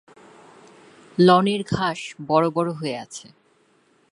[1.17, 1.99] লনের ঘাস
[2.27, 3.27] বড়-বড় হয়ে আছে।